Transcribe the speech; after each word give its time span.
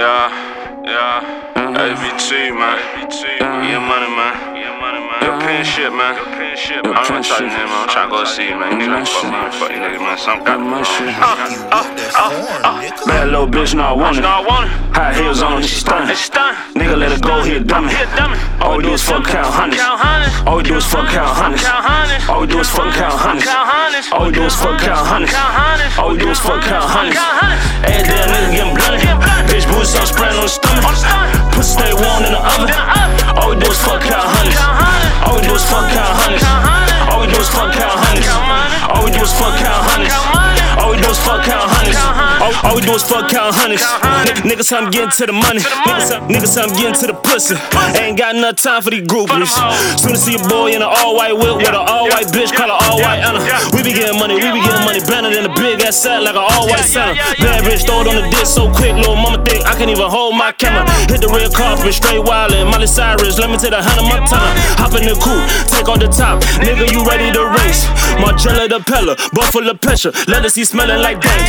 Yeah, 0.00 0.32
yeah. 0.80 1.52
SBT, 1.76 2.56
man. 2.56 2.80
Money, 3.84 4.08
man. 4.16 4.32
Yeah, 4.56 4.80
money, 4.80 4.96
man. 4.96 5.20
Yo, 5.20 5.36
pin 5.44 5.60
shit, 5.60 5.92
man. 5.92 6.16
Yo, 6.16 6.24
pin 6.24 6.56
shit, 6.56 6.80
man. 6.80 6.96
I'm 6.96 7.04
gonna 7.04 7.20
tell 7.20 7.44
you, 7.44 7.52
man. 7.52 7.68
I'm 7.68 7.88
trying 7.92 8.08
to 8.08 8.16
go 8.16 8.24
see 8.24 8.48
you, 8.48 8.56
man. 8.56 8.80
Nigga, 8.80 9.04
fuck 9.04 9.28
me, 9.28 9.36
fuck 9.60 9.68
you, 9.68 9.76
nigga, 9.76 10.00
man. 10.00 10.16
Something 10.16 10.48
got 10.48 10.86
shit. 10.88 11.12
Uh, 11.20 11.36
uh, 11.68 11.84
uh, 12.16 12.32
uh. 12.64 13.06
Bad 13.12 13.28
little 13.28 13.46
bitch, 13.46 13.74
no, 13.74 13.82
I 13.82 13.92
want 13.92 14.16
it. 14.16 14.22
No, 14.22 14.28
I 14.28 14.40
want 14.40 14.72
it. 14.72 14.96
High 14.96 15.12
heels 15.12 15.42
on, 15.42 15.60
she 15.60 15.76
stunning. 15.76 16.16
Nigga, 16.72 16.96
let 16.96 17.12
her 17.12 17.20
go, 17.20 17.44
he 17.44 17.56
a 17.56 17.60
dummy. 17.60 17.92
All 18.64 18.78
we 18.78 18.84
do 18.84 18.96
is 18.96 19.04
fuck 19.04 19.24
count 19.28 19.52
hundreds. 19.52 19.84
All 20.48 20.56
we 20.56 20.62
do 20.62 20.76
is 20.76 20.86
fuck 20.86 21.12
count 21.12 21.28
hundreds. 21.28 21.68
All 22.24 22.40
we 22.40 22.46
do 22.46 22.58
is 22.58 22.70
fuck 22.72 22.88
count 22.96 23.20
hundreds. 23.20 24.08
All 24.16 24.24
we 24.24 24.32
do 24.32 24.44
is 24.48 24.56
fuck 24.56 24.80
count 24.80 25.04
hundreds. 25.04 25.36
All 26.00 26.08
we 26.08 26.16
do 26.16 26.30
is 26.30 26.40
fuck 26.40 26.64
count 26.64 26.88
hundreds. 26.88 27.20
Every 27.84 28.08
damn 28.08 28.32
nigga 28.32 28.56
getting. 28.56 28.79
Bitch, 29.90 30.14
boots 30.14 30.36
on 30.36 30.42
the 30.42 30.48
stomach. 30.48 31.64
Stay 31.64 31.92
warm 31.92 32.22
in 32.22 32.32
the 32.32 32.38
oven. 32.38 32.70
All 33.36 33.50
we 33.50 33.56
do 33.56 33.70
is 33.70 33.80
fuck 33.82 34.00
count 34.00 34.22
hundreds. 34.22 34.62
All 35.26 35.34
we 35.34 35.42
do 35.42 35.54
is 35.54 35.64
fuck 35.66 35.90
count 35.90 36.14
hundreds. 36.14 36.44
All 37.10 37.20
we 37.20 37.26
do 37.26 37.40
is 37.40 37.48
fuck 37.48 37.74
count 37.74 37.98
hundreds. 37.98 38.28
All 38.88 39.04
we 39.04 39.10
do 39.10 39.20
is 39.20 39.32
fuck 39.34 39.56
count 39.58 39.82
hundreds. 39.90 40.14
All 40.78 40.90
we 40.90 40.96
do 41.02 41.10
is 41.10 41.18
fuck. 41.18 41.30
All, 42.64 42.74
we 42.76 42.82
do 42.82 42.92
is 42.92 43.02
fuck 43.02 43.30
count 43.30 43.54
hundreds. 43.54 43.82
Nigga, 44.26 44.42
niggas, 44.46 44.70
I'm 44.72 44.90
getting 44.90 45.10
to 45.10 45.24
the 45.26 45.32
money. 45.32 45.60
Niggas, 45.60 46.10
I'm, 46.12 46.28
niggas, 46.28 46.56
I'm 46.58 46.70
getting 46.76 46.98
to 47.00 47.06
the 47.08 47.16
pussy. 47.16 47.56
Ain't 47.98 48.18
got 48.18 48.36
enough 48.36 48.56
time 48.56 48.82
for 48.82 48.90
these 48.90 49.06
groupies. 49.06 49.50
Soon 49.98 50.12
as 50.12 50.22
see 50.24 50.36
a 50.36 50.42
boy 50.48 50.72
in 50.72 50.82
an 50.82 50.90
all 50.90 51.16
white 51.16 51.34
whip 51.34 51.56
with 51.58 51.72
an 51.72 51.80
all 51.80 52.08
white 52.10 52.28
bitch, 52.30 52.52
call 52.52 52.68
her 52.68 52.78
all 52.88 52.98
white 53.00 53.22
Anna. 53.22 53.40
We 53.72 53.82
be 53.82 53.92
getting 53.92 54.18
money, 54.18 54.34
we 54.36 54.48
be 54.52 54.60
getting 54.60 54.84
money 54.84 55.00
better 55.00 55.30
than 55.32 55.48
a 55.48 55.52
big 55.54 55.80
ass 55.82 55.96
set 55.96 56.22
like 56.22 56.36
an 56.36 56.44
all 56.44 56.68
white 56.68 56.86
center. 56.86 57.14
Bad 57.38 57.64
bitch, 57.64 57.86
throw 57.86 58.02
it 58.02 58.08
on 58.08 58.16
the 58.16 58.26
disc 58.30 58.54
so 58.54 58.70
quick, 58.72 58.94
little 58.94 59.16
mama 59.16 59.42
think 59.44 59.66
I 59.66 59.74
can't 59.74 59.90
even 59.90 60.10
hold 60.10 60.36
my 60.36 60.52
camera. 60.52 60.84
Hit 61.08 61.20
the 61.20 61.28
red 61.28 61.52
carpet, 61.54 61.94
straight 61.94 62.22
wildin'. 62.22 62.70
Miley 62.70 62.86
Cyrus, 62.86 63.38
let 63.38 63.50
me 63.50 63.56
take 63.56 63.70
the 63.70 63.82
Hannah 63.82 64.06
Montana. 64.06 64.50
Hop 64.78 64.94
in 64.98 65.06
the 65.06 65.16
coupe, 65.16 65.44
take 65.70 65.88
on 65.88 65.98
the 65.98 66.08
top. 66.08 66.42
Nigga, 66.62 66.90
you 66.90 67.04
ready 67.06 67.30
to 67.32 67.42
race? 67.62 67.86
Margiela 68.20 68.68
the 68.68 68.80
Pella, 68.84 69.16
Buffalo 69.32 69.74
Pressure. 69.74 70.12
Let 70.28 70.44
us 70.44 70.54
see 70.54 70.64
smelling 70.64 71.00
like 71.00 71.20
dank. 71.20 71.42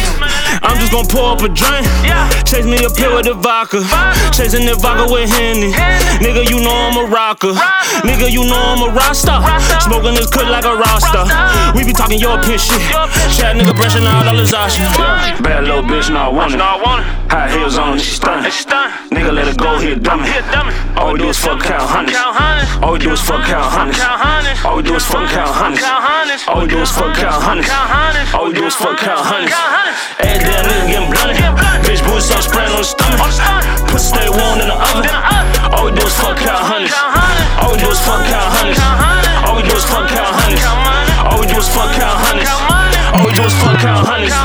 I'm 0.64 0.78
just 0.80 0.92
gonna 0.92 1.08
pour 1.08 1.36
up 1.36 1.42
a 1.44 1.50
drink. 1.50 1.86
Chase 2.48 2.66
me 2.66 2.80
a 2.84 2.90
pill 2.90 3.16
with 3.16 3.26
the 3.26 3.36
vodka. 3.36 3.84
Chasing 4.32 4.66
the 4.66 4.76
vodka 4.76 5.12
with 5.12 5.30
Henny. 5.30 5.72
Nigga, 6.24 6.48
you 6.50 6.60
know 6.64 6.72
I'm 6.72 6.98
a 6.98 7.06
rocker. 7.08 7.54
Nigga, 8.08 8.32
you 8.32 8.44
know 8.48 8.56
I'm 8.56 8.82
a 8.88 8.90
roster. 8.94 9.36
Smoking 9.84 10.16
this 10.16 10.30
cut 10.30 10.48
like 10.48 10.66
a 10.66 10.76
roster. 10.76 11.24
We 11.76 11.84
be 11.84 11.94
talking 11.94 12.20
your 12.20 12.42
pitch 12.44 12.72
shit. 12.72 12.82
Chat 13.36 13.56
nigga 13.56 13.76
brushing 13.76 14.06
out 14.06 14.28
all 14.28 14.36
his 14.36 14.54
options. 14.54 14.88
Bad 15.44 15.64
little 15.64 15.84
bitch, 15.84 16.12
not 16.12 16.32
I 16.32 16.80
want 16.82 17.21
it. 17.32 17.38
No, 17.38 17.40
I 17.40 17.40
want 17.40 17.40
it. 17.40 17.40
High 17.40 17.48
heels 17.52 17.78
on, 17.78 17.98
she 17.98 18.12
stunning. 18.12 18.52
Nigga, 19.12 19.32
let 19.32 19.48
her 19.48 19.56
go, 19.56 19.80
he 19.80 19.92
a 19.92 19.96
dummy. 19.96 20.28
All 20.98 21.14
we 21.14 21.20
do 21.20 21.30
is 21.30 21.40
fuck 21.40 21.64
count 21.64 21.88
hundreds. 21.88 22.20
All 22.84 22.94
we 22.94 23.00
do 23.00 23.12
is 23.12 23.22
fuck 23.22 23.44
count 23.48 23.72
hundreds. 23.72 24.04
All 24.66 24.76
we 24.76 24.84
do 24.84 24.96
is 24.96 25.06
fuck 25.08 25.30
count 25.32 25.56
hundreds. 25.56 25.88
All 26.48 26.62
we 26.62 26.68
do 26.68 26.80
is 26.84 26.92
fuck 26.92 27.16
count 27.16 27.40
hundreds. 27.40 27.72
All 28.36 28.48
we 28.48 28.54
do 28.54 28.66
is 28.68 28.76
fuck 28.76 28.98
count 29.00 29.24
hundreds. 29.24 29.56
Every 30.20 30.44
damn 30.44 30.66
nigga 30.68 30.92
getting 30.92 31.08
blunted. 31.08 31.40
Bitch, 31.88 32.04
boots 32.04 32.32
on 32.36 32.44
spraying 32.44 32.72
on 32.76 32.84
the 32.84 32.88
stomach. 32.88 33.24
The 33.88 34.00
stay 34.00 34.28
warm 34.28 34.60
in 34.60 34.68
the 34.68 34.76
oven. 34.76 35.08
All 35.72 35.88
we 35.88 35.96
do 35.96 36.04
is 36.04 36.16
fuck 36.20 36.36
count 36.36 36.64
hundreds. 36.68 36.96
All 37.64 37.72
we 37.72 37.80
do 37.80 37.88
is 37.88 38.00
fuck 38.04 38.28
count 38.28 38.52
hundreds. 38.60 38.84
All 39.48 39.56
we 39.56 39.64
do 39.64 39.72
is 39.72 39.88
fuck 39.88 40.08
count 40.12 40.36
hundreds. 40.36 40.68
All 40.68 41.40
we 41.40 41.48
do 41.48 41.56
is 41.56 41.68
fuck 41.72 41.96
count 41.96 42.18
hundreds. 42.28 42.52
All 43.16 43.24
we 43.24 43.32
do 43.32 43.44
is 43.48 43.56
fuck 43.56 43.80
count 43.80 44.04
hundreds. 44.04 44.36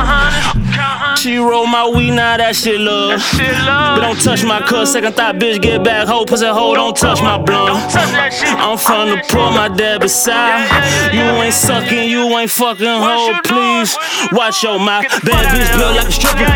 Count 1.17 1.25
hundreds. 1.25 1.25
Count 1.25 1.25
hundreds. 1.25 1.27
She 1.27 1.37
roll 1.39 1.67
my 1.67 1.89
weed, 1.89 2.13
now 2.13 2.37
that 2.37 2.55
shit 2.57 2.81
love. 2.81 3.21
Shit, 3.21 3.53
love. 3.65 3.97
But 3.97 4.03
don't 4.03 4.21
touch 4.21 4.45
my 4.45 4.61
cuss, 4.61 4.93
second 4.93 5.15
thought, 5.15 5.37
bitch, 5.37 5.61
get 5.63 5.83
back. 5.83 6.09
Hoe, 6.09 6.25
pussy, 6.25 6.47
hoe, 6.47 6.75
don't 6.75 6.97
touch 6.97 7.21
my 7.23 7.39
blunt. 7.39 7.69
Don't 7.69 7.91
touch 7.91 8.11
that 8.13 8.33
shit. 8.33 8.49
I'm 8.53 8.79
from 8.79 9.11
the 9.11 9.23
poor, 9.29 9.51
my 9.51 9.69
dad 9.69 10.01
beside. 10.01 10.69
You 11.13 11.23
ain't 11.43 11.55
sucking, 11.55 12.09
you 12.09 12.27
ain't 12.37 12.51
fucking, 12.51 12.87
hoe, 12.87 13.41
please. 13.45 13.97
Watch 14.33 14.63
your 14.63 14.79
mouth. 14.79 15.07
Bad 15.25 15.47
bitch 15.53 15.71
built 15.77 15.97
like 15.97 16.09
a 16.09 16.13
stripper. 16.13 16.47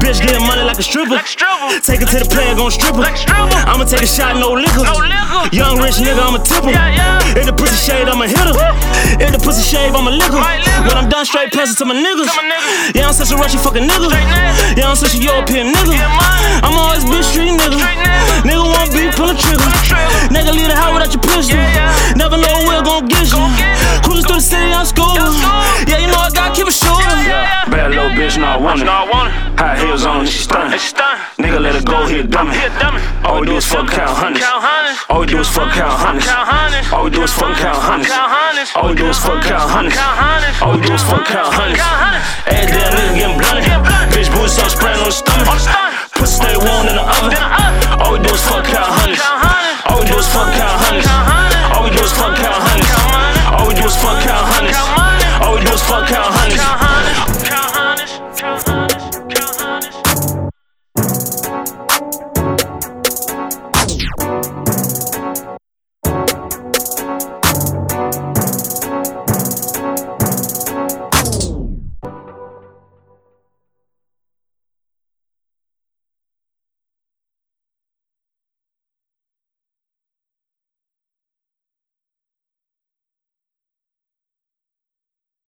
Bitch 0.00 0.20
get 0.20 0.40
money 0.40 0.62
like 0.62 0.78
a 0.78 0.82
stripper. 0.84 1.18
Take 1.80 2.02
it 2.02 2.08
to 2.12 2.18
the 2.20 2.28
player, 2.28 2.54
gon' 2.54 2.70
strip 2.70 2.94
her. 2.96 3.08
I'ma 3.66 3.84
take 3.84 4.02
a 4.02 4.06
shot, 4.06 4.36
no 4.36 4.52
liquor. 4.52 4.84
Young 5.52 5.80
rich 5.80 6.00
nigga, 6.00 6.20
I'ma 6.20 6.38
tip 6.44 6.64
yeah. 6.64 7.20
If 7.36 7.46
the 7.46 7.52
pussy 7.52 7.76
shade, 7.76 8.08
I'ma 8.08 8.24
hit 8.24 8.38
her. 8.38 8.54
If 9.20 9.32
the 9.32 9.38
pussy 9.38 9.62
shave, 9.62 9.94
I'ma 9.94 10.10
lick 10.10 10.32
her. 10.32 10.40
Might 10.40 10.60
lick 10.60 10.68
her. 10.68 10.88
When 10.88 10.96
I'm 10.96 11.08
done, 11.08 11.24
straight 11.24 11.52
pass 11.52 11.72
it 11.72 11.78
to 11.78 11.84
my 11.84 11.94
niggas. 11.94 12.28
Yeah, 12.94 13.08
I'm 13.08 13.12
such 13.14 13.32
a 13.32 13.36
Russian 13.36 13.60
fucking 13.60 13.82
nigga. 13.84 14.03
Straight 14.08 14.28
nigga. 14.28 14.78
Yeah, 14.78 14.90
I'm 14.90 14.96
such 14.96 15.14
a 15.14 15.20
European 15.20 15.72
nigga. 15.72 15.96
I'm 16.64 16.76
always 16.76 17.04
bitch 17.04 17.24
street 17.30 17.54
nigga. 17.54 17.78
Nigga. 17.78 18.14
Nigga 18.44 18.64
want 18.64 18.92
beef, 18.92 19.14
pull 19.16 19.30
a 19.30 19.36
trigger. 19.36 19.64
trigger. 19.88 20.10
Nigga 20.34 20.52
leave 20.52 20.68
the 20.68 20.76
house 20.76 20.92
without 20.92 21.12
your 21.12 21.22
pistol. 21.22 21.56
Yeah, 21.56 21.88
yeah. 21.88 22.20
Never 22.20 22.36
know 22.36 22.68
where 22.68 22.82
gon' 22.82 23.08
get 23.08 23.28
you. 23.28 23.40
Gon' 23.40 23.52
get 23.56 23.72
you. 23.72 24.04
Cruising 24.04 24.26
through 24.28 24.40
the 24.40 24.48
city, 24.52 24.72
I'm 24.72 24.84
school. 24.84 25.14
Yeah, 25.88 25.98
you 26.02 26.08
know 26.08 26.20
I 26.20 26.30
gotta 26.32 26.52
keep 26.52 26.68
it 26.68 26.76
short. 26.76 27.00
Yeah, 27.00 27.64
yeah. 27.64 27.70
Bad 27.70 27.90
little 27.92 28.12
bitch, 28.12 28.36
no, 28.36 28.46
I 28.46 28.56
want 28.56 28.80
it. 28.80 28.84
No, 28.84 28.92
I 28.92 29.04
want 29.08 29.28
it. 29.28 29.34
High 29.58 29.78
heels 29.80 30.04
on, 30.04 30.20
and 30.20 30.28
she 30.28 30.44
stunning. 30.44 30.74
It's. 30.74 30.92
Nigga, 31.38 31.60
let 31.60 31.74
her 31.74 31.82
go, 31.82 32.06
he 32.06 32.20
a 32.20 32.22
dummy. 32.24 32.56
All 33.24 33.40
we 33.40 33.46
do 33.46 33.56
is 33.56 33.66
fuck 33.66 33.90
count 33.90 34.10
hundreds. 34.10 34.44
Count 34.44 34.62
hundreds. 34.62 35.04
All 35.10 35.20
we 35.20 35.26
do 35.26 35.38
is 35.38 35.48
fuck 35.48 35.72
count 35.72 35.92
hundreds. 35.92 36.23
Count 36.94 37.02
hundreds. 37.02 37.02
All 37.02 37.04
we 37.04 37.10
do 37.10 37.22
is 37.24 37.32
fuck 37.34 37.56
count 37.58 37.82
hundreds. 37.82 38.14
Count 38.14 38.30
hundreds. 38.30 38.70
All 38.78 38.86
we 38.86 38.94
do 38.94 39.10
is 39.10 39.18
fuck 39.18 39.42
count 39.42 39.66
hundreds. 39.66 39.98
Count 39.98 40.14
hundreds. 40.14 40.62
All 40.62 40.78
we 40.78 40.78
do 40.78 40.94
is 40.94 41.02
fuck 41.02 41.26
count 41.26 41.50
hundreds. 41.50 41.82
Count 41.82 41.98
hundreds. 41.98 42.26
Every 42.46 42.70
damn 42.70 42.94
nigga 42.94 43.18
getting 43.18 43.34
blunted. 43.34 44.14
Bitch, 44.14 44.30
boots 44.30 44.62
on 44.62 44.70
spraying 44.70 45.02
on 45.02 45.10
the 45.10 45.16